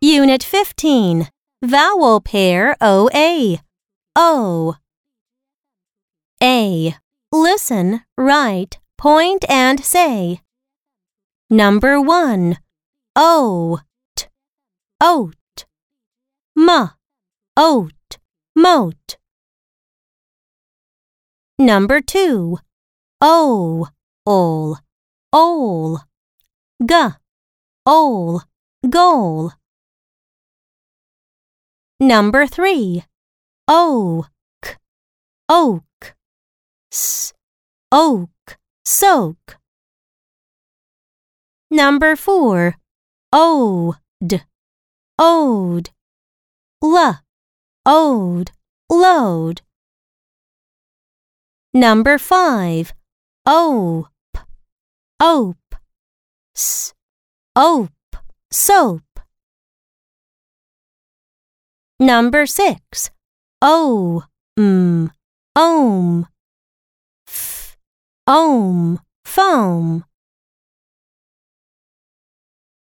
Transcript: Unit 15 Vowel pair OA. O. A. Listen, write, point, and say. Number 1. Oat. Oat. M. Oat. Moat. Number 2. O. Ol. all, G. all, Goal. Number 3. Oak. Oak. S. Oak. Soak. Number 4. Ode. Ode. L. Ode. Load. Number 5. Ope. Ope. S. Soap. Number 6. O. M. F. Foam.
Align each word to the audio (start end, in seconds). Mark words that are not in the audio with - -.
Unit 0.00 0.42
15 0.42 1.28
Vowel 1.62 2.20
pair 2.20 2.76
OA. 2.80 3.58
O. 4.14 4.76
A. 6.42 6.94
Listen, 7.32 8.02
write, 8.16 8.78
point, 8.98 9.44
and 9.48 9.82
say. 9.82 10.40
Number 11.48 12.00
1. 12.00 12.58
Oat. 13.16 13.80
Oat. 15.00 15.64
M. 16.56 16.90
Oat. 17.56 18.18
Moat. 18.54 19.16
Number 21.58 22.00
2. 22.00 22.58
O. 23.20 23.88
Ol. 24.26 24.78
all, 25.32 26.00
G. 26.82 26.94
all, 27.84 28.42
Goal. 28.88 29.52
Number 32.00 32.46
3. 32.46 33.04
Oak. 33.68 34.30
Oak. 35.48 36.16
S. 36.90 37.32
Oak. 37.92 38.58
Soak. 38.84 39.58
Number 41.70 42.16
4. 42.16 42.76
Ode. 43.32 44.42
Ode. 45.18 45.90
L. 46.82 47.20
Ode. 47.84 48.50
Load. 48.90 49.60
Number 51.74 52.18
5. 52.18 52.94
Ope. 53.46 54.13
Ope. 55.20 55.76
S. 56.56 56.92
Soap. 58.50 59.02
Number 61.98 62.46
6. 62.46 63.10
O. 63.62 64.24
M. 64.58 65.10
F. 67.28 67.76
Foam. 69.24 70.04